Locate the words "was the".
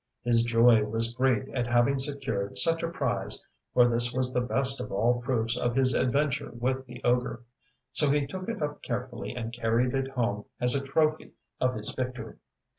4.11-4.41